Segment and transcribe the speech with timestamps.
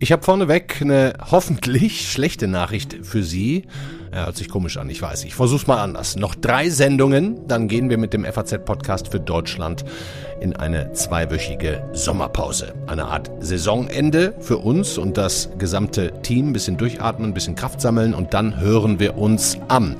[0.00, 3.64] Ich habe vorneweg eine hoffentlich schlechte Nachricht für Sie.
[4.12, 5.24] Er hört sich komisch an, ich weiß.
[5.24, 6.16] Ich versuch's mal anders.
[6.16, 9.84] Noch drei Sendungen, dann gehen wir mit dem FAZ-Podcast für Deutschland
[10.40, 12.74] in eine zweiwöchige Sommerpause.
[12.86, 16.52] Eine Art Saisonende für uns und das gesamte Team.
[16.52, 19.96] Bisschen durchatmen, bisschen Kraft sammeln und dann hören wir uns am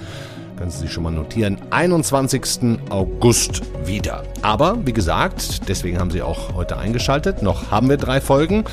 [0.59, 2.81] können Sie sich schon mal notieren, 21.
[2.91, 4.25] August wieder.
[4.43, 7.43] Aber wie gesagt, deswegen haben Sie auch heute eingeschaltet.
[7.43, 8.65] Noch haben wir drei Folgen.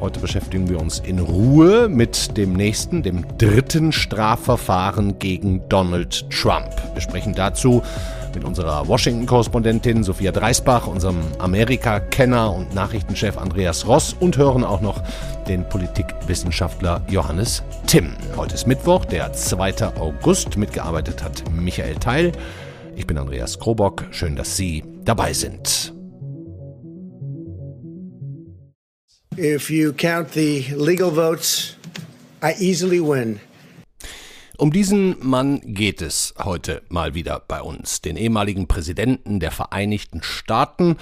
[0.00, 6.70] Heute beschäftigen wir uns in Ruhe mit dem nächsten, dem dritten Strafverfahren gegen Donald Trump.
[6.94, 7.82] Wir sprechen dazu
[8.38, 15.02] mit unserer Washington-Korrespondentin Sophia Dreisbach, unserem Amerika-Kenner und Nachrichtenchef Andreas Ross und hören auch noch
[15.48, 18.12] den Politikwissenschaftler Johannes Timm.
[18.36, 19.96] Heute ist Mittwoch, der 2.
[19.98, 20.56] August.
[20.56, 22.30] Mitgearbeitet hat Michael Teil.
[22.94, 24.04] Ich bin Andreas Krobock.
[24.12, 25.92] Schön, dass Sie dabei sind.
[29.36, 31.76] If you count the legal votes,
[32.40, 33.40] I easily win.
[34.60, 40.20] Um diesen Mann geht es heute mal wieder bei uns, den ehemaligen Präsidenten der Vereinigten
[40.20, 40.96] Staaten,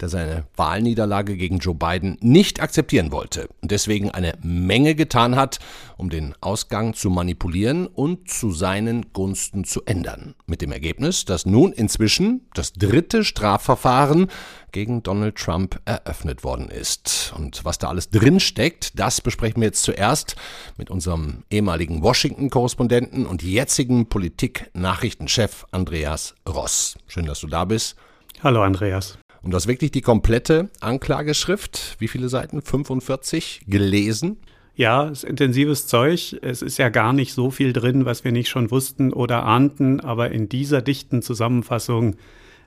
[0.00, 5.58] der seine Wahlniederlage gegen Joe Biden nicht akzeptieren wollte und deswegen eine Menge getan hat,
[5.96, 10.34] um den Ausgang zu manipulieren und zu seinen Gunsten zu ändern.
[10.46, 14.28] Mit dem Ergebnis, dass nun inzwischen das dritte Strafverfahren
[14.72, 17.32] gegen Donald Trump eröffnet worden ist.
[17.36, 20.36] Und was da alles drin steckt, das besprechen wir jetzt zuerst
[20.76, 26.96] mit unserem ehemaligen Washington-Korrespondenten und jetzigen Politik-Nachrichtenchef Andreas Ross.
[27.06, 27.96] Schön, dass du da bist.
[28.42, 29.18] Hallo Andreas.
[29.42, 32.62] Und du hast wirklich die komplette Anklageschrift, wie viele Seiten?
[32.62, 34.38] 45 gelesen?
[34.74, 36.36] Ja, es ist intensives Zeug.
[36.40, 40.00] Es ist ja gar nicht so viel drin, was wir nicht schon wussten oder ahnten,
[40.00, 42.16] aber in dieser dichten Zusammenfassung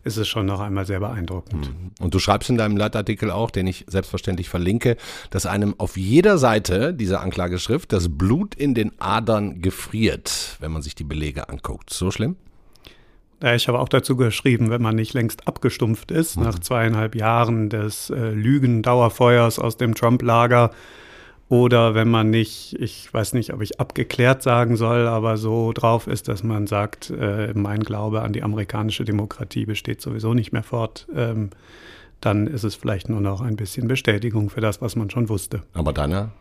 [0.03, 1.69] ist es schon noch einmal sehr beeindruckend.
[1.69, 1.91] Mhm.
[1.99, 4.97] Und du schreibst in deinem Leitartikel auch, den ich selbstverständlich verlinke,
[5.29, 10.81] dass einem auf jeder Seite dieser Anklageschrift das Blut in den Adern gefriert, wenn man
[10.81, 11.91] sich die Belege anguckt.
[11.91, 12.35] So schlimm?
[13.41, 16.43] Ja, ich habe auch dazu geschrieben, wenn man nicht längst abgestumpft ist, mhm.
[16.43, 20.71] nach zweieinhalb Jahren des äh, Lügen-Dauerfeuers aus dem Trump-Lager,
[21.51, 26.07] oder wenn man nicht, ich weiß nicht, ob ich abgeklärt sagen soll, aber so drauf
[26.07, 30.63] ist, dass man sagt, äh, mein Glaube an die amerikanische Demokratie besteht sowieso nicht mehr
[30.63, 31.49] fort, ähm,
[32.21, 35.61] dann ist es vielleicht nur noch ein bisschen Bestätigung für das, was man schon wusste.
[35.73, 36.31] Aber deiner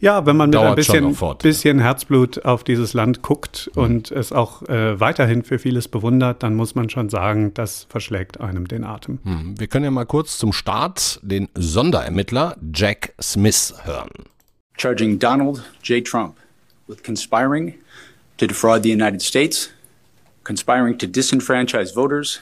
[0.00, 3.82] ja, wenn man mit ein bisschen, bisschen, Herzblut auf dieses Land guckt mhm.
[3.82, 8.40] und es auch äh, weiterhin für vieles bewundert, dann muss man schon sagen, das verschlägt
[8.40, 9.18] einem den Atem.
[9.22, 9.58] Mhm.
[9.58, 14.10] Wir können ja mal kurz zum Start den Sonderermittler Jack Smith hören.
[14.76, 16.04] Charging Donald J.
[16.04, 16.36] Trump
[16.88, 17.74] with conspiring
[18.38, 19.70] to defraud the United States,
[20.42, 22.40] conspiring to disenfranchise voters,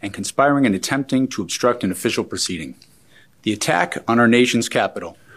[0.00, 2.76] and conspiring and attempting to obstruct an official proceeding.
[3.42, 5.16] The attack on our nation's capital–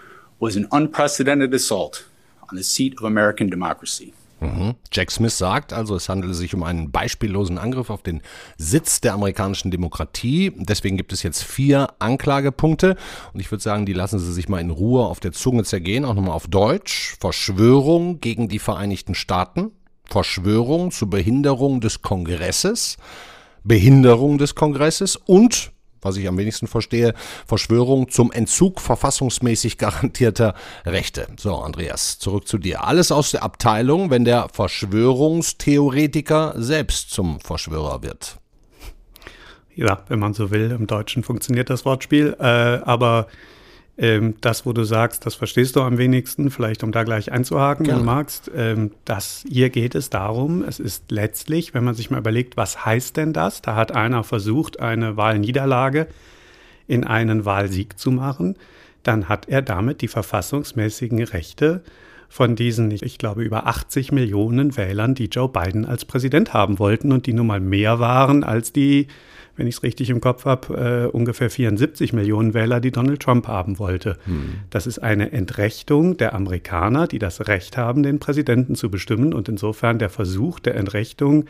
[0.41, 2.06] was an unprecedented assault
[2.52, 4.13] on the seat of American democracy.
[4.41, 4.74] Mhm.
[4.91, 8.22] Jack Smith sagt also, es handele sich um einen beispiellosen Angriff auf den
[8.57, 10.51] Sitz der amerikanischen Demokratie.
[10.57, 12.97] Deswegen gibt es jetzt vier Anklagepunkte.
[13.34, 16.06] Und ich würde sagen, die lassen Sie sich mal in Ruhe auf der Zunge zergehen.
[16.06, 17.16] Auch nochmal auf Deutsch.
[17.19, 19.72] Verschwörung gegen die Vereinigten Staaten.
[20.06, 22.97] Verschwörung zur Behinderung des Kongresses.
[23.63, 27.13] Behinderung des Kongresses und was ich am wenigsten verstehe,
[27.45, 31.28] Verschwörung zum Entzug verfassungsmäßig garantierter Rechte.
[31.38, 32.85] So, Andreas, zurück zu dir.
[32.85, 38.38] Alles aus der Abteilung, wenn der Verschwörungstheoretiker selbst zum Verschwörer wird.
[39.73, 43.28] Ja, wenn man so will, im Deutschen funktioniert das Wortspiel, äh, aber
[43.97, 47.88] ähm, das, wo du sagst, das verstehst du am wenigsten, vielleicht um da gleich einzuhaken,
[47.88, 48.50] wenn du magst.
[48.56, 52.85] Ähm, das, hier geht es darum, es ist letztlich, wenn man sich mal überlegt, was
[52.85, 53.62] heißt denn das?
[53.62, 56.07] Da hat einer versucht, eine Wahlniederlage
[56.88, 58.56] in einen Wahlsieg zu machen.
[59.03, 61.84] Dann hat er damit die verfassungsmäßigen Rechte
[62.30, 67.12] von diesen, ich glaube, über 80 Millionen Wählern, die Joe Biden als Präsident haben wollten
[67.12, 69.07] und die nun mal mehr waren als die
[69.56, 73.48] wenn ich es richtig im Kopf habe, äh, ungefähr 74 Millionen Wähler, die Donald Trump
[73.48, 74.18] haben wollte.
[74.25, 74.56] Hm.
[74.69, 79.50] Das ist eine Entrechtung der Amerikaner, die das Recht haben, den Präsidenten zu bestimmen und
[79.50, 81.45] insofern der Versuch der Entrechtung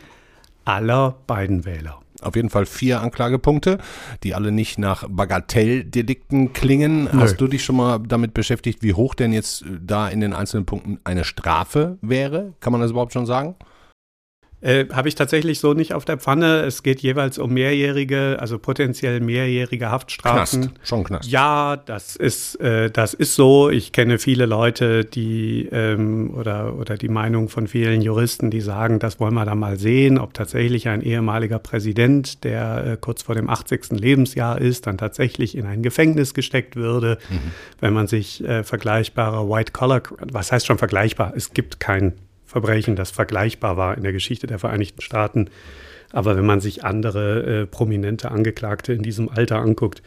[0.64, 1.98] aller beiden Wähler.
[2.20, 3.78] Auf jeden Fall vier Anklagepunkte,
[4.22, 7.04] die alle nicht nach Bagatelldelikten klingen.
[7.04, 7.20] Nö.
[7.20, 10.64] Hast du dich schon mal damit beschäftigt, wie hoch denn jetzt da in den einzelnen
[10.64, 12.52] Punkten eine Strafe wäre?
[12.60, 13.56] Kann man das überhaupt schon sagen?
[14.62, 16.60] Äh, Habe ich tatsächlich so nicht auf der Pfanne.
[16.60, 20.62] Es geht jeweils um mehrjährige, also potenziell mehrjährige Haftstrafen.
[20.62, 21.28] Knast, schon Knast.
[21.28, 23.70] Ja, das ist, äh, das ist so.
[23.70, 29.00] Ich kenne viele Leute, die ähm, oder, oder die Meinung von vielen Juristen, die sagen,
[29.00, 33.34] das wollen wir da mal sehen, ob tatsächlich ein ehemaliger Präsident, der äh, kurz vor
[33.34, 33.90] dem 80.
[33.90, 37.50] Lebensjahr ist, dann tatsächlich in ein Gefängnis gesteckt würde, mhm.
[37.80, 41.32] wenn man sich äh, vergleichbare White-Collar, was heißt schon vergleichbar?
[41.34, 42.12] Es gibt kein
[42.52, 45.48] Verbrechen, das vergleichbar war in der Geschichte der Vereinigten Staaten.
[46.12, 50.02] Aber wenn man sich andere äh, prominente Angeklagte in diesem Alter anguckt,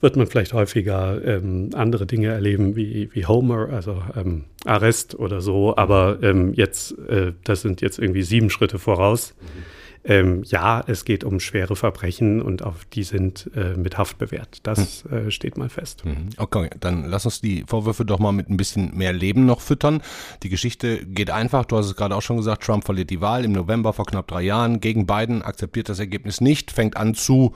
[0.00, 5.40] wird man vielleicht häufiger ähm, andere Dinge erleben wie, wie Homer, also ähm, Arrest oder
[5.40, 5.76] so.
[5.76, 9.34] Aber ähm, jetzt, äh, das sind jetzt irgendwie sieben Schritte voraus.
[9.40, 9.62] Mhm.
[10.08, 14.60] Ähm, ja, es geht um schwere Verbrechen und auf die sind äh, mit Haft bewährt.
[14.62, 15.28] Das hm.
[15.28, 16.04] äh, steht mal fest.
[16.04, 16.28] Mhm.
[16.36, 20.02] Okay, dann lass uns die Vorwürfe doch mal mit ein bisschen mehr Leben noch füttern.
[20.44, 21.64] Die Geschichte geht einfach.
[21.64, 24.28] Du hast es gerade auch schon gesagt, Trump verliert die Wahl im November vor knapp
[24.28, 27.54] drei Jahren gegen Biden, akzeptiert das Ergebnis nicht, fängt an zu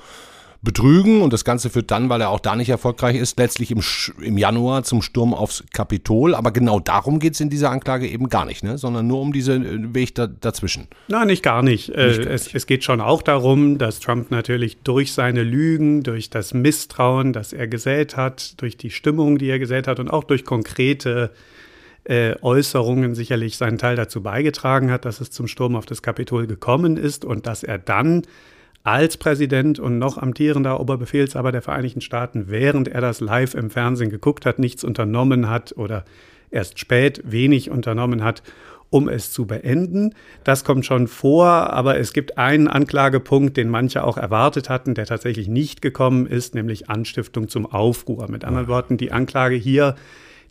[0.62, 3.80] betrügen und das Ganze führt dann, weil er auch da nicht erfolgreich ist, letztlich im,
[4.20, 6.34] im Januar zum Sturm aufs Kapitol.
[6.34, 8.76] Aber genau darum geht es in dieser Anklage eben gar nicht, ne?
[8.76, 10.88] sondern nur um diesen äh, Weg da, dazwischen.
[11.08, 11.88] Nein, nicht gar nicht.
[11.88, 12.54] nicht äh, gar es, nicht.
[12.54, 17.54] es geht schon auch darum, dass Trump natürlich durch seine Lügen, durch das Misstrauen, das
[17.54, 21.30] er gesät hat, durch die Stimmung, die er gesät hat und auch durch konkrete
[22.04, 26.46] äh, Äußerungen sicherlich seinen Teil dazu beigetragen hat, dass es zum Sturm auf das Kapitol
[26.46, 28.22] gekommen ist und dass er dann
[28.82, 34.10] als Präsident und noch amtierender Oberbefehlshaber der Vereinigten Staaten, während er das live im Fernsehen
[34.10, 36.04] geguckt hat, nichts unternommen hat oder
[36.50, 38.42] erst spät wenig unternommen hat,
[38.88, 40.14] um es zu beenden.
[40.42, 45.06] Das kommt schon vor, aber es gibt einen Anklagepunkt, den manche auch erwartet hatten, der
[45.06, 48.28] tatsächlich nicht gekommen ist, nämlich Anstiftung zum Aufruhr.
[48.28, 49.94] Mit anderen Worten, die Anklage hier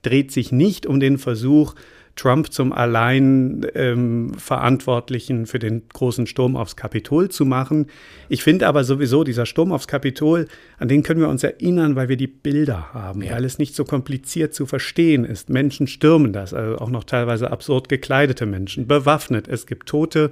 [0.01, 1.75] dreht sich nicht um den Versuch,
[2.19, 7.87] Trump zum allein ähm, Verantwortlichen für den großen Sturm aufs Kapitol zu machen.
[8.27, 10.47] Ich finde aber sowieso, dieser Sturm aufs Kapitol,
[10.79, 13.31] an den können wir uns erinnern, weil wir die Bilder haben, ja.
[13.31, 15.49] weil es nicht so kompliziert zu verstehen ist.
[15.49, 19.47] Menschen stürmen das, also auch noch teilweise absurd gekleidete Menschen, bewaffnet.
[19.47, 20.31] Es gibt Tote.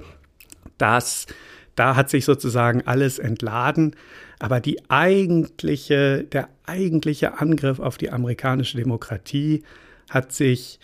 [0.76, 1.26] Das,
[1.74, 3.96] da hat sich sozusagen alles entladen.
[4.38, 9.62] Aber die eigentliche, der eigentliche Angriff auf die amerikanische Demokratie
[10.10, 10.80] hat sich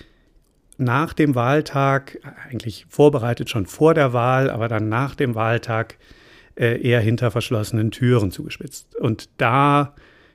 [0.77, 2.19] nach dem Wahltag,
[2.51, 5.99] eigentlich vorbereitet schon vor der Wahl, aber dann nach dem Wahltag
[6.57, 8.97] äh, eher hinter verschlossenen Türen zugespitzt.
[8.97, 9.95] Und da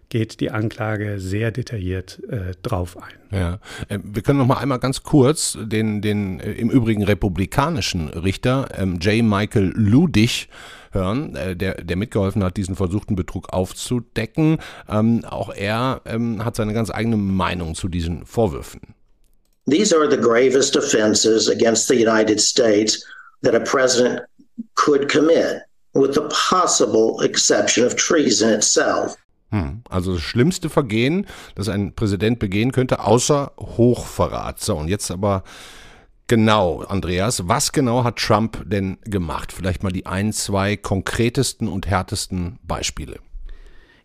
[0.10, 3.38] geht die Anklage sehr detailliert äh, drauf ein.
[3.38, 8.10] Ja, äh, wir können noch mal einmal ganz kurz den, den äh, im Übrigen republikanischen
[8.10, 9.24] Richter ähm, J.
[9.24, 10.50] Michael Ludig
[10.92, 14.58] hören, äh, der, der mitgeholfen hat, diesen versuchten Betrug aufzudecken.
[14.88, 18.82] Ähm, auch er ähm, hat seine ganz eigene Meinung zu diesen Vorwürfen.
[19.70, 23.04] These are the gravest offenses against the United States
[23.42, 24.22] that a president
[24.76, 25.64] could commit,
[25.94, 29.16] with the possible exception of treason itself.
[29.52, 31.26] Hm, also das schlimmste Vergehen,
[31.56, 34.60] das ein Präsident begehen könnte, außer Hochverrat.
[34.60, 35.44] So, und jetzt aber
[36.28, 39.52] genau, Andreas, was genau hat Trump denn gemacht?
[39.52, 43.20] Vielleicht mal die ein, zwei konkretesten und härtesten Beispiele.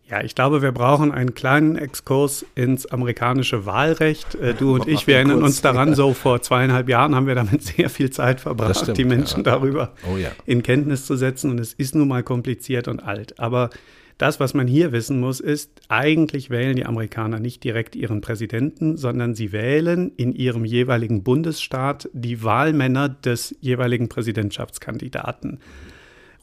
[0.07, 4.35] Ja, ich glaube, wir brauchen einen kleinen Exkurs ins amerikanische Wahlrecht.
[4.35, 7.63] Äh, du und ich, wir erinnern uns daran, so vor zweieinhalb Jahren haben wir damit
[7.63, 9.43] sehr viel Zeit verbracht, stimmt, die Menschen ja.
[9.43, 10.29] darüber oh, ja.
[10.45, 11.49] in Kenntnis zu setzen.
[11.49, 13.39] Und es ist nun mal kompliziert und alt.
[13.39, 13.71] Aber
[14.19, 18.97] das, was man hier wissen muss, ist, eigentlich wählen die Amerikaner nicht direkt ihren Präsidenten,
[18.97, 25.59] sondern sie wählen in ihrem jeweiligen Bundesstaat die Wahlmänner des jeweiligen Präsidentschaftskandidaten.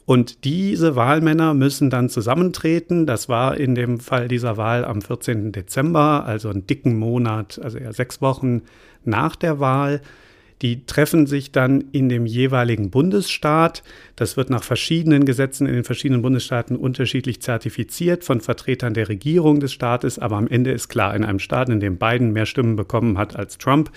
[0.05, 3.05] Und diese Wahlmänner müssen dann zusammentreten.
[3.05, 5.51] Das war in dem Fall dieser Wahl am 14.
[5.51, 8.63] Dezember, also einen dicken Monat, also eher sechs Wochen
[9.05, 10.01] nach der Wahl.
[10.61, 13.83] Die treffen sich dann in dem jeweiligen Bundesstaat.
[14.15, 19.59] Das wird nach verschiedenen Gesetzen in den verschiedenen Bundesstaaten unterschiedlich zertifiziert von Vertretern der Regierung
[19.59, 20.19] des Staates.
[20.19, 23.35] Aber am Ende ist klar, in einem Staat, in dem Biden mehr Stimmen bekommen hat
[23.35, 23.91] als Trump,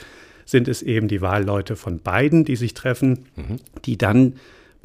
[0.45, 3.57] sind es eben die Wahlleute von Biden, die sich treffen, mhm.
[3.85, 4.35] die dann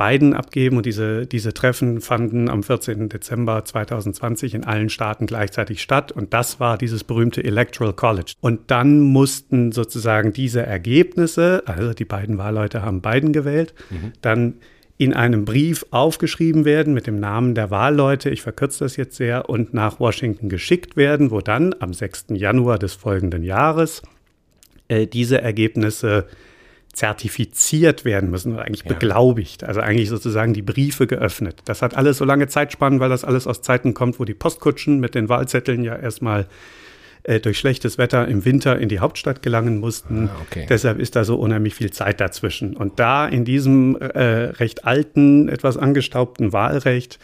[0.02, 0.78] Biden abgeben.
[0.78, 3.08] Und diese, diese Treffen fanden am 14.
[3.08, 6.12] Dezember 2020 in allen Staaten gleichzeitig statt.
[6.12, 8.34] Und das war dieses berühmte Electoral College.
[8.42, 14.14] Und dann mussten sozusagen diese Ergebnisse, also die beiden Wahlleute haben Biden gewählt, mhm.
[14.22, 14.56] dann
[14.98, 19.50] in einem Brief aufgeschrieben werden mit dem Namen der Wahlleute, ich verkürze das jetzt sehr,
[19.50, 22.28] und nach Washington geschickt werden, wo dann am 6.
[22.30, 24.02] Januar des folgenden Jahres
[24.88, 26.26] äh, diese Ergebnisse
[26.94, 28.94] zertifiziert werden müssen oder eigentlich ja.
[28.94, 29.64] beglaubigt.
[29.64, 31.62] Also eigentlich sozusagen die Briefe geöffnet.
[31.66, 35.00] Das hat alles so lange Zeitspannen, weil das alles aus Zeiten kommt, wo die Postkutschen
[35.00, 36.48] mit den Wahlzetteln ja erstmal
[37.24, 40.30] äh, durch schlechtes Wetter im Winter in die Hauptstadt gelangen mussten.
[40.34, 40.66] Ah, okay.
[40.68, 42.76] Deshalb ist da so unheimlich viel Zeit dazwischen.
[42.76, 44.20] Und da in diesem äh,
[44.60, 47.20] recht alten, etwas angestaubten Wahlrecht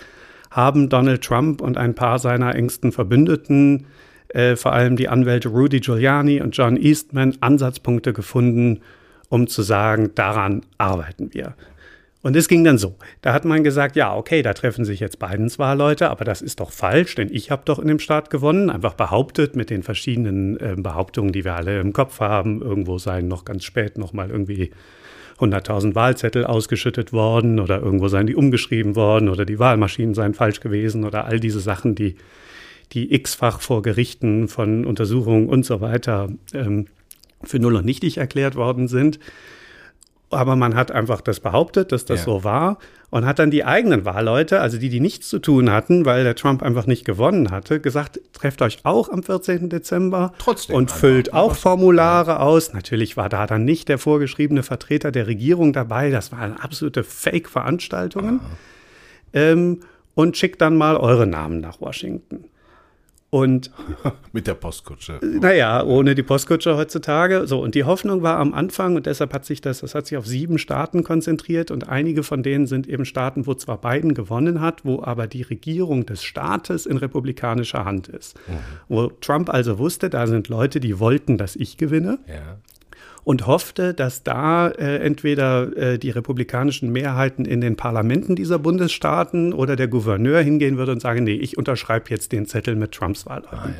[0.49, 3.87] haben Donald Trump und ein paar seiner engsten Verbündeten,
[4.29, 8.81] äh, vor allem die Anwälte Rudy Giuliani und John Eastman, Ansatzpunkte gefunden,
[9.29, 11.55] um zu sagen, daran arbeiten wir.
[12.23, 12.95] Und es ging dann so.
[13.21, 16.59] Da hat man gesagt, ja, okay, da treffen sich jetzt Bidens Wahlleute, aber das ist
[16.59, 18.69] doch falsch, denn ich habe doch in dem Staat gewonnen.
[18.69, 22.61] Einfach behauptet mit den verschiedenen äh, Behauptungen, die wir alle im Kopf haben.
[22.61, 24.71] Irgendwo seien noch ganz spät nochmal irgendwie
[25.39, 30.59] 100.000 Wahlzettel ausgeschüttet worden oder irgendwo seien die umgeschrieben worden oder die Wahlmaschinen seien falsch
[30.59, 32.15] gewesen oder all diese Sachen, die,
[32.93, 36.87] die x-fach vor Gerichten von Untersuchungen und so weiter ähm,
[37.43, 39.19] für null und nichtig erklärt worden sind
[40.29, 42.25] aber man hat einfach das behauptet, dass das ja.
[42.25, 42.77] so war
[43.09, 46.35] und hat dann die eigenen Wahlleute, also die, die nichts zu tun hatten, weil der
[46.35, 49.69] Trump einfach nicht gewonnen hatte, gesagt, trefft euch auch am 14.
[49.69, 52.39] Dezember Trotzdem und füllt auch Formulare ja.
[52.39, 52.73] aus.
[52.73, 58.41] Natürlich war da dann nicht der vorgeschriebene Vertreter der Regierung dabei, das waren absolute Fake-Veranstaltungen.
[59.33, 59.81] Ähm,
[60.13, 62.45] und schickt dann mal eure Namen nach Washington.
[63.29, 63.71] Und
[64.31, 65.19] mit der Postkutsche.
[65.21, 67.45] Naja, ohne die Postkutsche heutzutage.
[67.45, 70.17] So, und die Hoffnung war am Anfang, und deshalb hat sich das, das hat sich
[70.17, 74.61] auf sieben Staaten konzentriert und einige von denen sind eben Staaten, wo zwar Biden gewonnen
[74.61, 78.37] hat, wo aber die Regierung des Staates in republikanischer Hand ist.
[78.47, 78.53] Mhm.
[78.87, 82.19] Wo Trump also wusste, da sind Leute, die wollten, dass ich gewinne.
[82.27, 82.57] Ja
[83.27, 89.51] und hoffte, dass da äh, entweder äh, die republikanischen Mehrheiten in den Parlamenten dieser Bundesstaaten
[89.51, 93.25] oder der Gouverneur hingehen würde und sagen, nee, ich unterschreibe jetzt den Zettel mit Trumps
[93.25, 93.57] Wahlleuten.
[93.59, 93.73] Ah, ja.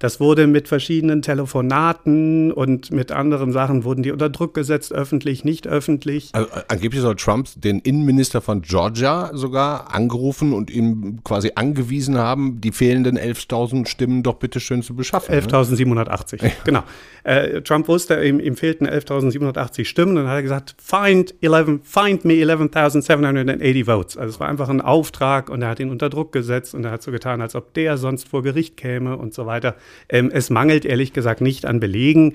[0.00, 5.44] Das wurde mit verschiedenen Telefonaten und mit anderen Sachen wurden die unter Druck gesetzt, öffentlich,
[5.44, 6.30] nicht öffentlich.
[6.32, 12.16] Also, äh, angeblich soll Trump den Innenminister von Georgia sogar angerufen und ihm quasi angewiesen
[12.16, 15.34] haben, die fehlenden 11.000 Stimmen doch bitte schön zu beschaffen.
[15.34, 16.52] 11.780, ne?
[16.64, 16.82] genau.
[17.22, 21.80] Äh, Trump wusste, ihm, ihm fehlten 11.780 Stimmen und dann hat er gesagt, find, 11,
[21.82, 24.16] find me 11.780 votes.
[24.16, 26.90] Also es war einfach ein Auftrag und er hat ihn unter Druck gesetzt und er
[26.90, 29.76] hat so getan, als ob der sonst vor Gericht käme und so weiter.
[30.08, 32.34] Ähm, es mangelt ehrlich gesagt nicht an Belegen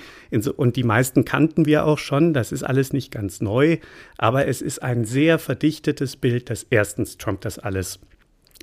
[0.57, 2.33] und die meisten kannten wir auch schon.
[2.33, 3.77] Das ist alles nicht ganz neu,
[4.17, 7.99] aber es ist ein sehr verdichtetes Bild, dass erstens Trump das alles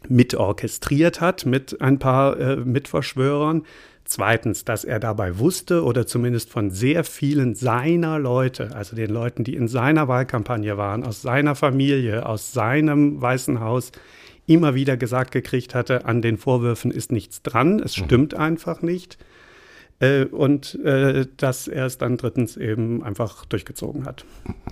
[0.08, 3.62] mitorchestriert hat mit ein paar äh, Mitverschwörern.
[4.04, 9.44] Zweitens, dass er dabei wusste oder zumindest von sehr vielen seiner Leute, also den Leuten,
[9.44, 13.92] die in seiner Wahlkampagne waren, aus seiner Familie, aus seinem Weißen Haus,
[14.46, 18.04] immer wieder gesagt gekriegt hatte, an den Vorwürfen ist nichts dran, es mhm.
[18.04, 19.18] stimmt einfach nicht.
[20.00, 24.24] Äh, und äh, dass er es dann drittens eben einfach durchgezogen hat.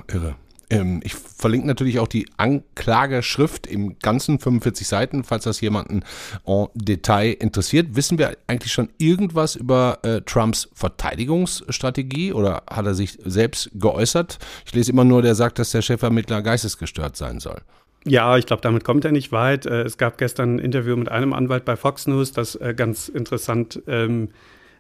[0.09, 0.35] Irre.
[0.71, 6.03] Ähm, ich verlinke natürlich auch die Anklageschrift im ganzen 45 Seiten, falls das jemanden
[6.47, 7.97] en Detail interessiert.
[7.97, 14.39] Wissen wir eigentlich schon irgendwas über äh, Trumps Verteidigungsstrategie oder hat er sich selbst geäußert?
[14.65, 17.61] Ich lese immer nur, der sagt, dass der Chefermittler geistesgestört sein soll.
[18.07, 19.67] Ja, ich glaube, damit kommt er nicht weit.
[19.67, 23.09] Äh, es gab gestern ein Interview mit einem Anwalt bei Fox News, das äh, ganz
[23.09, 24.29] interessant ähm,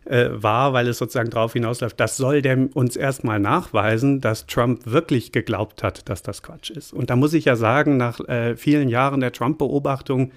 [0.07, 4.87] äh, war, weil es sozusagen darauf hinausläuft, das soll der uns erstmal nachweisen, dass Trump
[4.87, 6.93] wirklich geglaubt hat, dass das Quatsch ist.
[6.93, 10.33] Und da muss ich ja sagen, nach äh, vielen Jahren der Trump-Beobachtung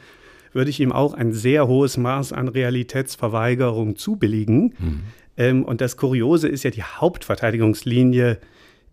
[0.51, 4.73] würde ich ihm auch ein sehr hohes Maß an Realitätsverweigerung zubilligen.
[4.77, 5.03] Mhm.
[5.37, 8.37] Ähm, und das Kuriose ist ja die Hauptverteidigungslinie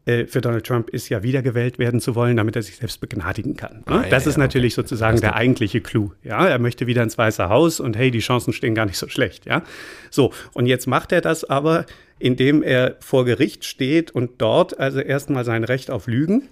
[0.07, 3.57] äh, für Donald Trump ist ja wiedergewählt werden zu wollen, damit er sich selbst begnadigen
[3.57, 3.79] kann.
[3.79, 3.85] Ne?
[3.87, 4.83] Ah, das ja, ist natürlich okay.
[4.83, 6.13] sozusagen der eigentliche Clou.
[6.23, 9.09] Ja, er möchte wieder ins Weiße Haus und hey, die Chancen stehen gar nicht so
[9.09, 9.47] schlecht.
[9.47, 9.63] Ja,
[10.11, 11.85] so und jetzt macht er das aber,
[12.19, 16.49] indem er vor Gericht steht und dort also erstmal sein Recht auf Lügen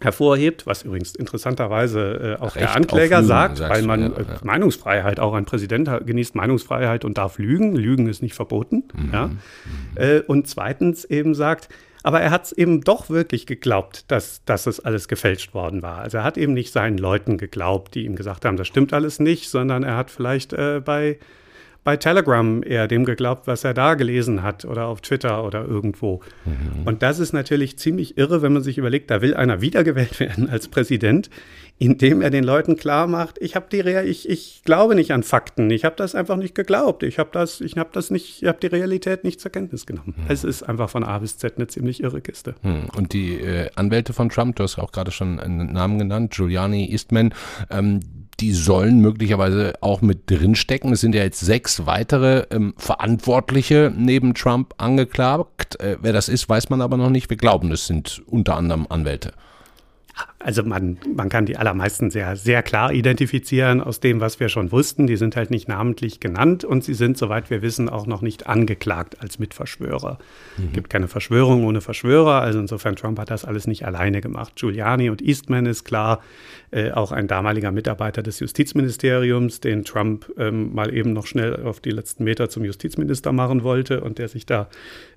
[0.00, 4.16] hervorhebt, was übrigens interessanterweise äh, auch Recht der Ankläger Lügen, sagt, weil man ja, ja.
[4.16, 7.74] Äh, Meinungsfreiheit, auch ein Präsident genießt Meinungsfreiheit und darf lügen.
[7.74, 8.84] Lügen ist nicht verboten.
[8.94, 9.10] Mhm.
[9.12, 9.26] Ja.
[9.26, 9.38] Mhm.
[9.96, 11.68] Äh, und zweitens eben sagt,
[12.08, 15.98] aber er hat es eben doch wirklich geglaubt, dass, dass es alles gefälscht worden war.
[15.98, 19.20] Also er hat eben nicht seinen Leuten geglaubt, die ihm gesagt haben, das stimmt alles
[19.20, 21.18] nicht, sondern er hat vielleicht äh, bei,
[21.84, 26.20] bei Telegram eher dem geglaubt, was er da gelesen hat oder auf Twitter oder irgendwo.
[26.44, 26.86] Mhm.
[26.86, 30.48] Und das ist natürlich ziemlich irre, wenn man sich überlegt, da will einer wiedergewählt werden
[30.48, 31.30] als Präsident
[31.78, 35.22] indem er den Leuten klar macht, ich habe die Real ich, ich glaube nicht an
[35.22, 38.48] Fakten, ich habe das einfach nicht geglaubt, ich habe das ich habe das nicht, ich
[38.48, 40.14] habe die Realität nicht zur Kenntnis genommen.
[40.16, 40.24] Hm.
[40.28, 42.56] Es ist einfach von A bis Z eine ziemlich irre Kiste.
[42.62, 42.88] Hm.
[42.96, 46.90] Und die äh, Anwälte von Trump, du hast auch gerade schon einen Namen genannt, Giuliani,
[46.90, 47.32] Eastman,
[47.70, 48.00] ähm,
[48.40, 50.92] die sollen möglicherweise auch mit drinstecken.
[50.92, 55.80] Es sind ja jetzt sechs weitere ähm, Verantwortliche neben Trump angeklagt.
[55.80, 57.30] Äh, wer das ist, weiß man aber noch nicht.
[57.30, 59.32] Wir glauben, es sind unter anderem Anwälte.
[60.40, 64.70] Also man, man kann die allermeisten sehr, sehr klar identifizieren aus dem, was wir schon
[64.70, 65.06] wussten.
[65.06, 68.46] Die sind halt nicht namentlich genannt und sie sind, soweit wir wissen, auch noch nicht
[68.46, 70.18] angeklagt als Mitverschwörer.
[70.56, 70.72] Es mhm.
[70.72, 72.40] gibt keine Verschwörung ohne Verschwörer.
[72.40, 74.54] Also insofern, Trump hat das alles nicht alleine gemacht.
[74.56, 76.20] Giuliani und Eastman ist klar,
[76.70, 81.80] äh, auch ein damaliger Mitarbeiter des Justizministeriums, den Trump ähm, mal eben noch schnell auf
[81.80, 84.68] die letzten Meter zum Justizminister machen wollte und der sich da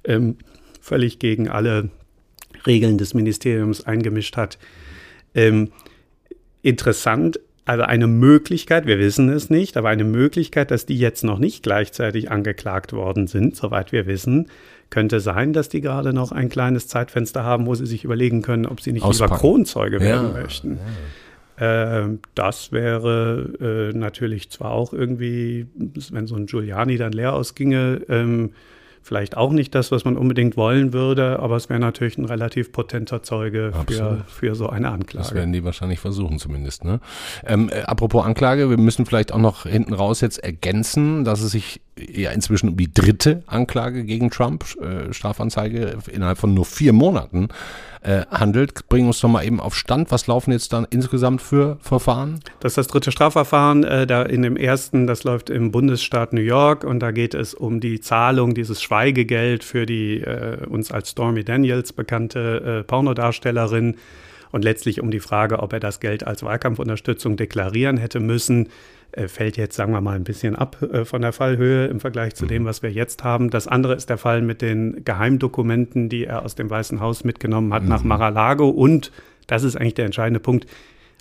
[0.04, 0.38] ähm,
[0.82, 1.90] völlig gegen alle
[2.66, 4.58] Regeln des Ministeriums eingemischt hat.
[5.34, 5.72] Ähm,
[6.62, 11.40] interessant, also eine Möglichkeit, wir wissen es nicht, aber eine Möglichkeit, dass die jetzt noch
[11.40, 14.48] nicht gleichzeitig angeklagt worden sind, soweit wir wissen,
[14.90, 18.66] könnte sein, dass die gerade noch ein kleines Zeitfenster haben, wo sie sich überlegen können,
[18.66, 19.32] ob sie nicht Auspacken.
[19.32, 20.80] lieber Kronzeuge werden ja, möchten.
[21.60, 22.04] Ja.
[22.04, 28.02] Äh, das wäre äh, natürlich zwar auch irgendwie, wenn so ein Giuliani dann leer ausginge,
[28.10, 28.52] ähm,
[29.02, 32.72] vielleicht auch nicht das, was man unbedingt wollen würde, aber es wäre natürlich ein relativ
[32.72, 35.24] potenter Zeuge für, für so eine Anklage.
[35.24, 36.84] Das werden die wahrscheinlich versuchen zumindest.
[36.84, 37.00] Ne?
[37.46, 41.52] Ähm, äh, apropos Anklage, wir müssen vielleicht auch noch hinten raus jetzt ergänzen, dass es
[41.52, 46.94] sich ja inzwischen um die dritte Anklage gegen Trump, äh, Strafanzeige innerhalb von nur vier
[46.94, 47.50] Monaten
[48.02, 48.88] äh, handelt.
[48.90, 50.12] Bring uns doch mal eben auf Stand.
[50.12, 52.40] Was laufen jetzt dann insgesamt für Verfahren?
[52.60, 53.84] Das ist das dritte Strafverfahren.
[53.84, 57.54] Äh, da in dem ersten, das läuft im Bundesstaat New York und da geht es
[57.54, 63.98] um die Zahlung dieses Schweigegeld für die äh, uns als Stormy Daniels bekannte äh, Pornodarstellerin
[64.52, 68.70] und letztlich um die Frage, ob er das Geld als Wahlkampfunterstützung deklarieren hätte müssen.
[69.14, 72.34] Äh, fällt jetzt, sagen wir mal, ein bisschen ab äh, von der Fallhöhe im Vergleich
[72.36, 72.68] zu dem, mhm.
[72.68, 73.50] was wir jetzt haben.
[73.50, 77.74] Das andere ist der Fall mit den Geheimdokumenten, die er aus dem Weißen Haus mitgenommen
[77.74, 77.90] hat mhm.
[77.90, 79.12] nach Mar-a-Lago und,
[79.48, 80.66] das ist eigentlich der entscheidende Punkt,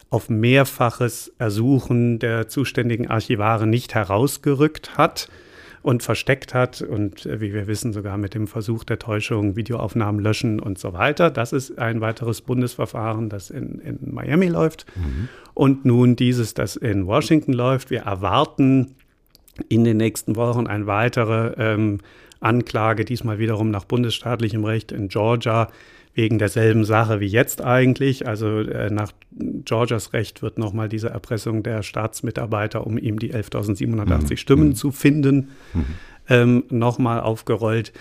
[0.08, 5.28] auf mehrfaches Ersuchen der zuständigen Archivare nicht herausgerückt hat
[5.82, 10.20] und versteckt hat und äh, wie wir wissen sogar mit dem Versuch der Täuschung Videoaufnahmen
[10.20, 11.30] löschen und so weiter.
[11.30, 14.84] Das ist ein weiteres Bundesverfahren, das in, in Miami läuft.
[14.96, 15.28] Mhm.
[15.54, 17.90] Und nun dieses, das in Washington läuft.
[17.90, 18.94] Wir erwarten
[19.68, 21.98] in den nächsten Wochen eine weitere ähm,
[22.40, 25.68] Anklage, diesmal wiederum nach bundesstaatlichem Recht in Georgia
[26.14, 28.26] wegen derselben Sache wie jetzt eigentlich.
[28.26, 34.30] Also äh, nach Georgias Recht wird nochmal diese Erpressung der Staatsmitarbeiter, um ihm die 11.780
[34.30, 34.36] mhm.
[34.36, 34.74] Stimmen mhm.
[34.74, 35.84] zu finden, mhm.
[36.28, 37.92] ähm, nochmal aufgerollt.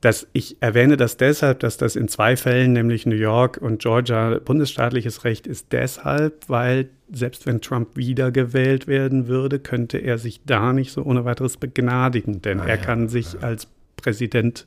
[0.00, 4.38] Das, ich erwähne das deshalb, dass das in zwei Fällen, nämlich New York und Georgia,
[4.44, 10.72] bundesstaatliches Recht ist deshalb, weil selbst wenn Trump wiedergewählt werden würde, könnte er sich da
[10.72, 13.40] nicht so ohne weiteres begnadigen, denn ah, er kann sich ja.
[13.40, 14.66] als Präsident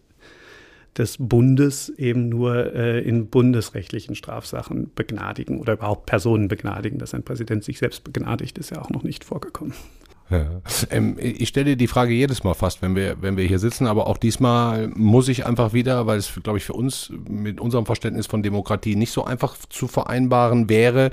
[0.98, 6.98] des Bundes eben nur äh, in bundesrechtlichen Strafsachen begnadigen oder überhaupt Personen begnadigen.
[6.98, 9.74] Dass ein Präsident sich selbst begnadigt, ist ja auch noch nicht vorgekommen.
[10.92, 14.08] Ähm, ich stelle die Frage jedes Mal fast, wenn wir, wenn wir hier sitzen, aber
[14.08, 18.28] auch diesmal muss ich einfach wieder, weil es, glaube ich, für uns mit unserem Verständnis
[18.28, 21.12] von Demokratie nicht so einfach zu vereinbaren wäre,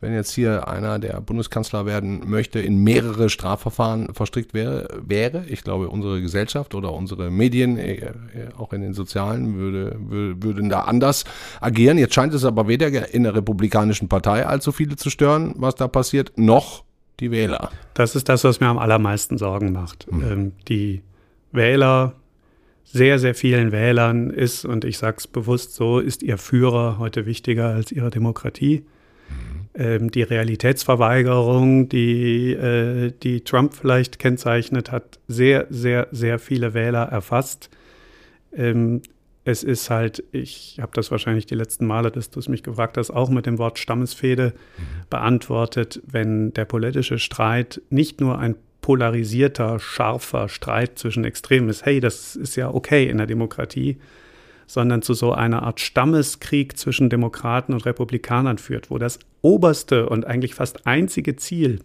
[0.00, 4.88] wenn jetzt hier einer, der Bundeskanzler werden möchte, in mehrere Strafverfahren verstrickt wäre.
[5.06, 5.44] wäre.
[5.46, 8.12] Ich glaube, unsere Gesellschaft oder unsere Medien, äh, äh,
[8.58, 11.24] auch in den sozialen, würde, würde, würden da anders
[11.60, 11.98] agieren.
[11.98, 15.88] Jetzt scheint es aber weder in der Republikanischen Partei allzu viele zu stören, was da
[15.88, 16.85] passiert, noch
[17.20, 17.70] die Wähler.
[17.94, 20.10] Das ist das, was mir am allermeisten Sorgen macht.
[20.10, 20.22] Mhm.
[20.22, 21.02] Ähm, die
[21.52, 22.14] Wähler,
[22.84, 27.26] sehr, sehr vielen Wählern ist, und ich sage es bewusst so, ist ihr Führer heute
[27.26, 28.84] wichtiger als ihre Demokratie.
[29.28, 29.66] Mhm.
[29.74, 37.02] Ähm, die Realitätsverweigerung, die, äh, die Trump vielleicht kennzeichnet, hat sehr, sehr, sehr viele Wähler
[37.04, 37.70] erfasst.
[38.54, 39.02] Ähm,
[39.46, 42.98] es ist halt, ich habe das wahrscheinlich die letzten Male, dass du es mich gefragt
[42.98, 44.82] hast, auch mit dem Wort Stammesfehde mhm.
[45.08, 52.00] beantwortet, wenn der politische Streit nicht nur ein polarisierter, scharfer Streit zwischen Extremen ist, hey,
[52.00, 53.98] das ist ja okay in der Demokratie,
[54.66, 60.26] sondern zu so einer Art Stammeskrieg zwischen Demokraten und Republikanern führt, wo das oberste und
[60.26, 61.78] eigentlich fast einzige Ziel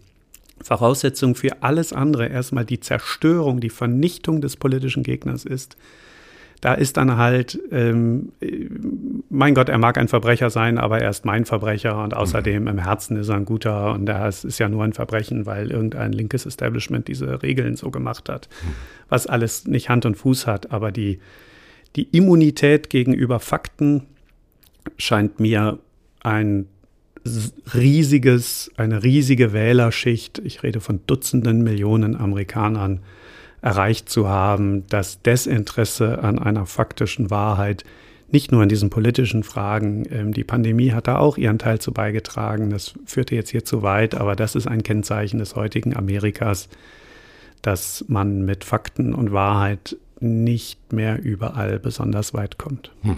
[0.63, 5.77] Voraussetzung für alles andere erstmal die Zerstörung, die Vernichtung des politischen Gegners ist,
[6.61, 8.31] da ist dann halt, ähm,
[9.29, 12.77] mein Gott, er mag ein Verbrecher sein, aber er ist mein Verbrecher und außerdem im
[12.77, 16.45] Herzen ist er ein guter und das ist ja nur ein Verbrechen, weil irgendein linkes
[16.45, 18.47] Establishment diese Regeln so gemacht hat,
[19.09, 21.19] was alles nicht Hand und Fuß hat, aber die,
[21.95, 24.03] die Immunität gegenüber Fakten
[24.97, 25.79] scheint mir
[26.21, 26.67] ein
[27.73, 32.99] riesiges, eine riesige Wählerschicht, ich rede von Dutzenden Millionen Amerikanern,
[33.61, 37.83] erreicht zu haben, das Desinteresse an einer faktischen Wahrheit
[38.31, 40.05] nicht nur in diesen politischen Fragen.
[40.09, 42.69] Ähm, die Pandemie hat da auch ihren Teil zu beigetragen.
[42.69, 46.69] Das führte jetzt hier zu weit, aber das ist ein Kennzeichen des heutigen Amerikas,
[47.61, 52.91] dass man mit Fakten und Wahrheit nicht mehr überall besonders weit kommt.
[53.01, 53.17] Hm.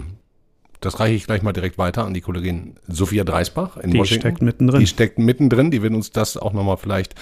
[0.84, 4.20] Das reiche ich gleich mal direkt weiter an die Kollegin Sophia Dreisbach in die Washington.
[4.20, 4.80] Die steckt mittendrin.
[4.80, 5.70] Die steckt mittendrin.
[5.70, 7.14] Die wird uns das auch nochmal vielleicht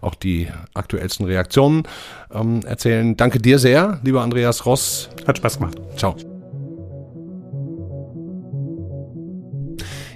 [0.00, 1.84] auch die aktuellsten Reaktionen
[2.32, 3.16] ähm, erzählen.
[3.16, 5.10] Danke dir sehr, lieber Andreas Ross.
[5.28, 5.80] Hat Spaß gemacht.
[5.96, 6.16] Ciao.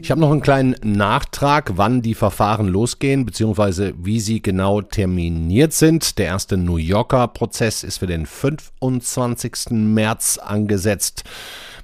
[0.02, 5.72] Ich habe noch einen kleinen Nachtrag, wann die Verfahren losgehen, beziehungsweise wie sie genau terminiert
[5.72, 6.18] sind.
[6.18, 9.70] Der erste New Yorker Prozess ist für den 25.
[9.70, 11.24] März angesetzt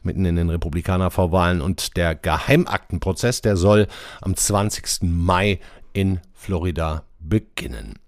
[0.04, 3.86] mitten in den Republikanervorwahlen und der Geheimaktenprozess, der soll
[4.20, 5.02] am 20.
[5.02, 5.60] Mai
[5.92, 7.98] in Florida beginnen.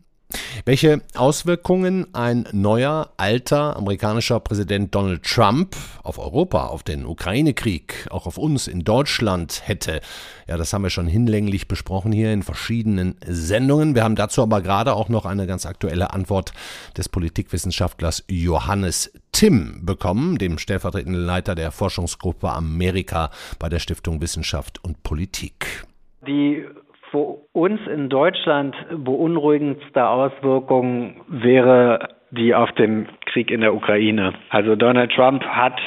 [0.64, 8.26] Welche Auswirkungen ein neuer, alter amerikanischer Präsident Donald Trump auf Europa, auf den Ukraine-Krieg, auch
[8.26, 10.00] auf uns in Deutschland hätte,
[10.48, 13.94] ja, das haben wir schon hinlänglich besprochen hier in verschiedenen Sendungen.
[13.94, 16.52] Wir haben dazu aber gerade auch noch eine ganz aktuelle Antwort
[16.96, 24.82] des Politikwissenschaftlers Johannes Timm bekommen, dem stellvertretenden Leiter der Forschungsgruppe Amerika bei der Stiftung Wissenschaft
[24.82, 25.84] und Politik.
[26.26, 26.64] Die
[27.10, 34.34] für uns in Deutschland beunruhigendste Auswirkung wäre die auf den Krieg in der Ukraine.
[34.50, 35.80] Also Donald Trump hat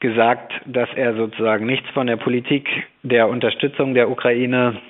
[0.00, 2.68] gesagt, dass er sozusagen nichts von der Politik
[3.02, 4.80] der Unterstützung der Ukraine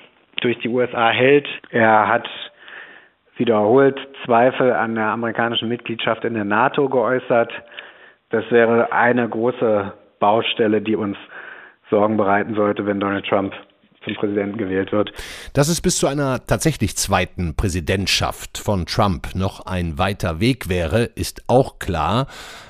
[0.41, 1.47] durch die USA hält.
[1.71, 2.29] Er hat
[3.37, 7.53] wiederholt Zweifel an der amerikanischen Mitgliedschaft in der NATO geäußert.
[8.31, 11.17] Das wäre eine große Baustelle, die uns
[11.91, 13.55] Sorgen bereiten sollte, wenn Donald Trump
[14.05, 15.13] zum Präsidenten gewählt wird.
[15.53, 21.05] Dass es bis zu einer tatsächlich zweiten Präsidentschaft von Trump noch ein weiter Weg wäre,
[21.05, 22.27] ist auch klar.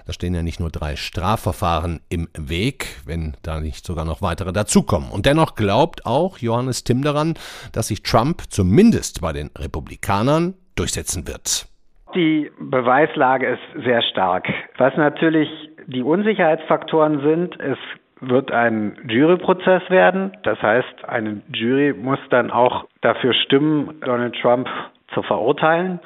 [0.06, 4.52] Da stehen ja nicht nur drei Strafverfahren im Weg, wenn da nicht sogar noch weitere
[4.52, 5.10] dazukommen.
[5.10, 7.34] Und dennoch glaubt auch Johannes Timm daran,
[7.72, 11.66] dass sich Trump zumindest bei den Republikanern durchsetzen wird.
[12.14, 14.48] Die Beweislage ist sehr stark.
[14.78, 15.48] Was natürlich
[15.86, 17.78] die Unsicherheitsfaktoren sind, ist
[18.20, 20.32] wird ein Juryprozess werden.
[20.42, 24.68] Das heißt, eine Jury muss dann auch dafür stimmen, Donald Trump
[25.14, 26.00] zu verurteilen.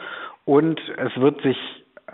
[0.44, 1.56] Und es wird sich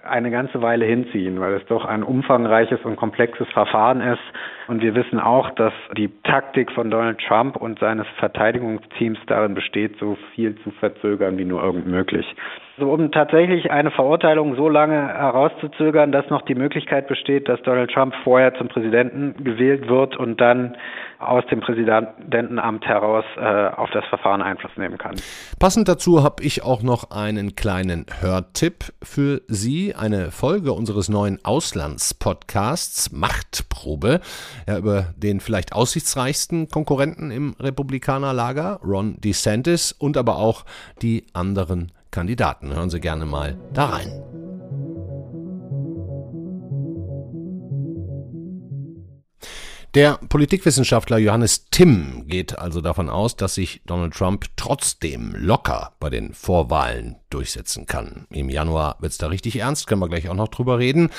[0.05, 4.23] eine ganze Weile hinziehen, weil es doch ein umfangreiches und komplexes Verfahren ist.
[4.71, 9.99] Und wir wissen auch, dass die Taktik von Donald Trump und seines Verteidigungsteams darin besteht,
[9.99, 12.25] so viel zu verzögern wie nur irgend möglich.
[12.81, 17.91] Also um tatsächlich eine Verurteilung so lange herauszuzögern, dass noch die Möglichkeit besteht, dass Donald
[17.91, 20.77] Trump vorher zum Präsidenten gewählt wird und dann
[21.19, 25.17] aus dem Präsidentenamt heraus äh, auf das Verfahren Einfluss nehmen kann.
[25.59, 31.39] Passend dazu habe ich auch noch einen kleinen Hörtipp für Sie, eine Folge unseres neuen
[31.45, 34.21] Auslandspodcasts Machtprobe,
[34.67, 40.65] ja, über den vielleicht aussichtsreichsten Konkurrenten im Republikanerlager, Ron DeSantis, und aber auch
[41.03, 42.75] die anderen Kandidaten.
[42.75, 44.40] Hören Sie gerne mal da rein.
[49.97, 56.11] Der Politikwissenschaftler Johannes Timm geht also davon aus, dass sich Donald Trump trotzdem locker bei
[56.11, 58.29] den Vorwahlen durchsetzen kann.
[58.31, 61.11] Im Januar wird's da richtig ernst, können wir gleich auch noch drüber reden.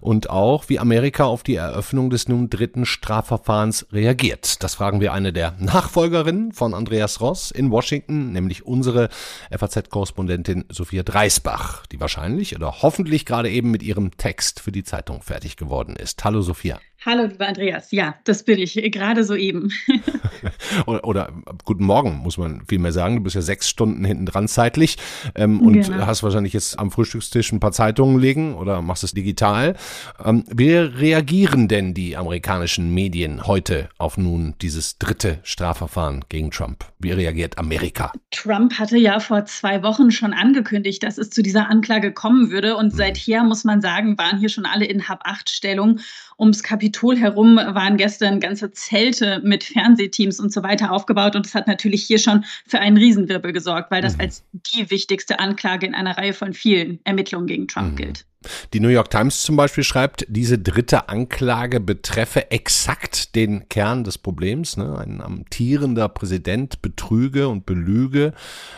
[0.00, 4.62] Und auch, wie Amerika auf die Eröffnung des nun dritten Strafverfahrens reagiert.
[4.62, 9.08] Das fragen wir eine der Nachfolgerinnen von Andreas Ross in Washington, nämlich unsere
[9.50, 15.20] FAZ-Korrespondentin Sophia Dreisbach, die wahrscheinlich oder hoffentlich gerade eben mit ihrem Text für die Zeitung
[15.20, 16.22] fertig geworden ist.
[16.22, 16.78] Hallo Sophia.
[17.06, 17.92] Hallo, lieber Andreas.
[17.92, 19.72] Ja, das bin ich, gerade soeben.
[20.86, 21.32] oder, oder,
[21.64, 23.16] guten Morgen, muss man vielmehr sagen.
[23.16, 24.98] Du bist ja sechs Stunden hinten dran zeitlich
[25.34, 26.06] ähm, und genau.
[26.06, 29.76] hast wahrscheinlich jetzt am Frühstückstisch ein paar Zeitungen liegen oder machst es digital.
[30.22, 36.84] Ähm, wie reagieren denn die amerikanischen Medien heute auf nun dieses dritte Strafverfahren gegen Trump?
[36.98, 38.12] Wie reagiert Amerika?
[38.30, 42.76] Trump hatte ja vor zwei Wochen schon angekündigt, dass es zu dieser Anklage kommen würde.
[42.76, 42.96] Und hm.
[42.96, 46.00] seither, muss man sagen, waren hier schon alle in Hab-Acht-Stellung
[46.40, 51.36] ums Kapitol herum waren gestern ganze Zelte mit Fernsehteams und so weiter aufgebaut.
[51.36, 54.22] Und das hat natürlich hier schon für einen Riesenwirbel gesorgt, weil das mhm.
[54.22, 57.96] als die wichtigste Anklage in einer Reihe von vielen Ermittlungen gegen Trump mhm.
[57.96, 58.26] gilt.
[58.72, 64.16] Die New York Times zum Beispiel schreibt, diese dritte Anklage betreffe exakt den Kern des
[64.16, 64.78] Problems.
[64.78, 64.96] Ne?
[64.98, 68.32] Ein amtierender Präsident betrüge und belüge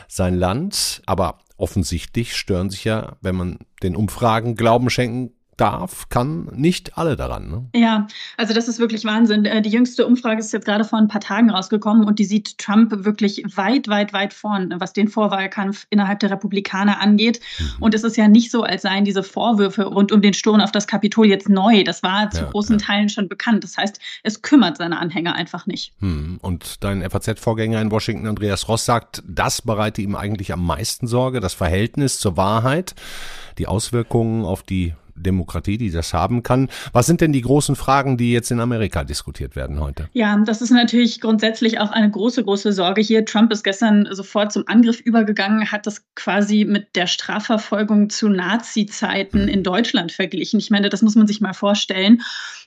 [0.09, 1.03] sein Land.
[1.07, 7.14] Aber offensichtlich stören sich ja, wenn man den Umfragen Glauben schenken darf, kann nicht alle
[7.14, 7.48] daran.
[7.48, 7.81] Ne?
[7.81, 9.44] Ja, also das ist wirklich Wahnsinn.
[9.44, 12.59] Äh, die jüngste Umfrage ist jetzt gerade vor ein paar Tagen rausgekommen und die sieht
[12.59, 17.40] Trump wirklich weit, weit, weit vorn, was den Vorwahlkampf innerhalb der Republikaner angeht.
[17.59, 17.64] Mhm.
[17.79, 20.72] Und es ist ja nicht so, als seien diese Vorwürfe rund um den Sturm auf
[20.72, 21.85] das Kapitol jetzt neu.
[21.85, 22.85] Das war zu ja, großen ja.
[22.85, 23.62] Teilen schon bekannt.
[23.62, 25.92] Das heißt, es kümmert seine Anhänger einfach nicht.
[26.01, 26.40] Mhm.
[26.42, 31.38] Und dein FAZ-Vorgänger in Washington, Andreas Ross, sagt, das bereite ihm eigentlich am meisten Sorge,
[31.38, 32.96] das Verhältnis zur Wahrheit,
[33.59, 36.68] die Auswirkungen auf die Demokratie, die das haben kann.
[36.92, 40.08] Was sind denn die großen Fragen, die jetzt in Amerika diskutiert werden heute?
[40.12, 43.24] Ja, das ist natürlich grundsätzlich auch eine große, große Sorge hier.
[43.24, 49.48] Trump ist gestern sofort zum Angriff übergegangen, hat das quasi mit der Strafverfolgung zu Nazi-Zeiten
[49.48, 50.58] in Deutschland verglichen.
[50.58, 52.22] Ich meine, das muss man sich mal vorstellen.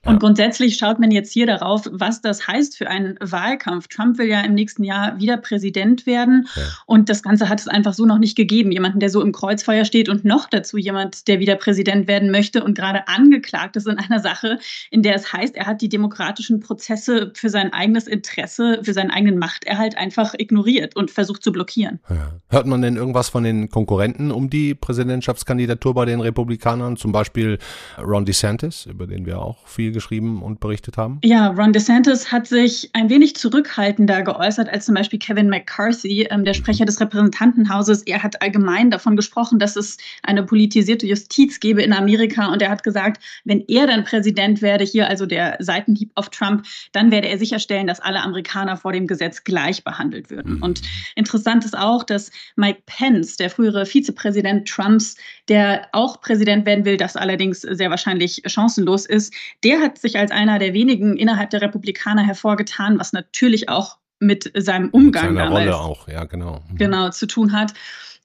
[0.05, 3.87] Und grundsätzlich schaut man jetzt hier darauf, was das heißt für einen Wahlkampf.
[3.87, 6.47] Trump will ja im nächsten Jahr wieder Präsident werden.
[6.55, 6.63] Ja.
[6.85, 8.71] Und das Ganze hat es einfach so noch nicht gegeben.
[8.71, 12.63] Jemanden, der so im Kreuzfeuer steht und noch dazu jemand, der wieder Präsident werden möchte
[12.63, 14.59] und gerade angeklagt ist in einer Sache,
[14.91, 19.09] in der es heißt, er hat die demokratischen Prozesse für sein eigenes Interesse, für seinen
[19.09, 21.99] eigenen Machterhalt einfach ignoriert und versucht zu blockieren.
[22.09, 22.33] Ja.
[22.49, 26.95] Hört man denn irgendwas von den Konkurrenten um die Präsidentschaftskandidatur bei den Republikanern?
[26.95, 27.57] Zum Beispiel
[27.97, 31.17] Ron DeSantis, über den wir auch viel geschrieben und berichtet haben?
[31.23, 36.45] Ja, Ron DeSantis hat sich ein wenig zurückhaltender geäußert als zum Beispiel Kevin McCarthy, ähm,
[36.45, 38.03] der Sprecher des Repräsentantenhauses.
[38.03, 42.69] Er hat allgemein davon gesprochen, dass es eine politisierte Justiz gebe in Amerika und er
[42.69, 47.29] hat gesagt, wenn er dann Präsident werde, hier also der Seitenhieb auf Trump, dann werde
[47.29, 50.57] er sicherstellen, dass alle Amerikaner vor dem Gesetz gleich behandelt würden.
[50.57, 50.63] Mhm.
[50.63, 50.81] Und
[51.15, 55.15] interessant ist auch, dass Mike Pence, der frühere Vizepräsident Trumps,
[55.47, 60.31] der auch Präsident werden will, das allerdings sehr wahrscheinlich chancenlos ist, der hat sich als
[60.31, 65.51] einer der wenigen innerhalb der Republikaner hervorgetan, was natürlich auch mit seinem Umgang mit seiner
[65.51, 66.63] Rolle auch, ja, genau.
[66.69, 66.77] Mhm.
[66.77, 67.73] Genau, zu tun hat.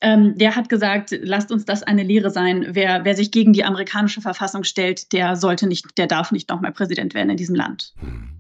[0.01, 2.69] Ähm, der hat gesagt, lasst uns das eine Lehre sein.
[2.71, 6.73] Wer, wer sich gegen die amerikanische Verfassung stellt, der sollte nicht, der darf nicht nochmal
[6.73, 7.93] Präsident werden in diesem Land.
[8.01, 8.40] Mhm.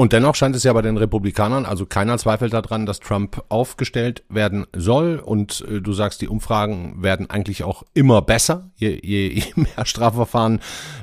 [0.00, 4.24] Und dennoch scheint es ja bei den Republikanern, also keiner zweifelt daran, dass Trump aufgestellt
[4.30, 5.18] werden soll.
[5.22, 9.84] Und äh, du sagst, die Umfragen werden eigentlich auch immer besser, je, je, je mehr
[9.84, 10.60] Strafverfahren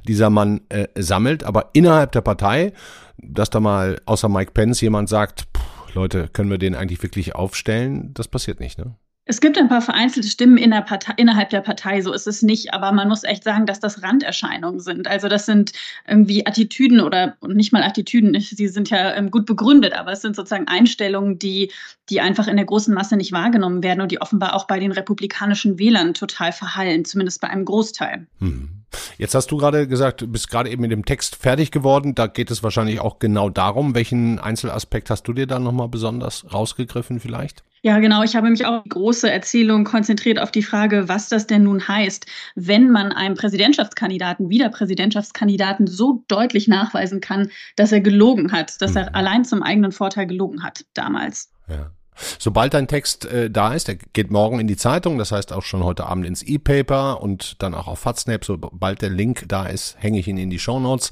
[0.07, 1.43] dieser Mann äh, sammelt.
[1.43, 2.73] Aber innerhalb der Partei,
[3.19, 7.35] dass da mal außer Mike Pence jemand sagt, pff, Leute, können wir den eigentlich wirklich
[7.35, 8.15] aufstellen?
[8.15, 8.95] Das passiert nicht, ne?
[9.29, 12.41] Es gibt ein paar vereinzelte Stimmen in der Partei, innerhalb der Partei, so ist es
[12.41, 15.07] nicht, aber man muss echt sagen, dass das Randerscheinungen sind.
[15.07, 15.73] Also das sind
[16.07, 20.37] irgendwie Attitüden oder nicht mal Attitüden, sie sind ja ähm, gut begründet, aber es sind
[20.37, 21.71] sozusagen Einstellungen, die,
[22.09, 24.93] die einfach in der großen Masse nicht wahrgenommen werden und die offenbar auch bei den
[24.93, 28.27] republikanischen Wählern total verhallen, zumindest bei einem Großteil.
[28.39, 28.76] Hm.
[29.17, 32.15] Jetzt hast du gerade gesagt, du bist gerade eben mit dem Text fertig geworden.
[32.15, 33.95] Da geht es wahrscheinlich auch genau darum.
[33.95, 37.63] Welchen Einzelaspekt hast du dir da nochmal besonders rausgegriffen vielleicht?
[37.83, 38.23] Ja, genau.
[38.23, 41.87] Ich habe mich auch die große Erzählung konzentriert auf die Frage, was das denn nun
[41.87, 48.81] heißt, wenn man einem Präsidentschaftskandidaten, wieder Präsidentschaftskandidaten, so deutlich nachweisen kann, dass er gelogen hat,
[48.81, 48.97] dass mhm.
[48.97, 51.51] er allein zum eigenen Vorteil gelogen hat damals.
[51.69, 51.91] Ja.
[52.39, 55.63] Sobald dein Text äh, da ist, der geht morgen in die Zeitung, das heißt auch
[55.63, 58.45] schon heute Abend ins E-Paper und dann auch auf Fatsnap.
[58.45, 61.11] Sobald der Link da ist, hänge ich ihn in die Show Notes.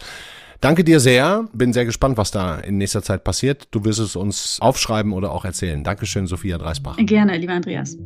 [0.61, 1.47] Danke dir sehr.
[1.53, 3.67] Bin sehr gespannt, was da in nächster Zeit passiert.
[3.71, 5.83] Du wirst es uns aufschreiben oder auch erzählen.
[5.83, 6.97] Dankeschön, Sophia Dreisbach.
[6.97, 7.97] Gerne, lieber Andreas.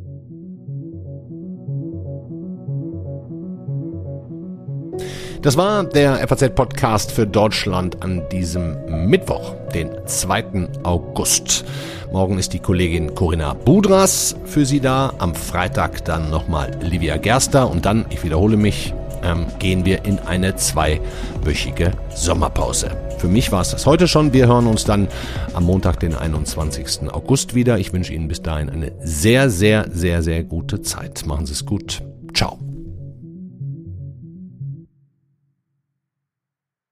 [5.41, 8.75] Das war der FAZ-Podcast für Deutschland an diesem
[9.09, 10.67] Mittwoch, den 2.
[10.83, 11.63] August.
[12.11, 15.13] Morgen ist die Kollegin Corinna Budras für Sie da.
[15.19, 20.17] Am Freitag dann nochmal Livia Gerster und dann, ich wiederhole mich, ähm, gehen wir in
[20.19, 22.89] eine zweiwöchige Sommerpause.
[23.19, 24.33] Für mich war es das heute schon.
[24.33, 25.07] Wir hören uns dann
[25.53, 27.11] am Montag, den 21.
[27.11, 27.77] August wieder.
[27.77, 31.25] Ich wünsche Ihnen bis dahin eine sehr, sehr, sehr, sehr gute Zeit.
[31.27, 32.01] Machen Sie es gut.
[32.33, 32.57] Ciao.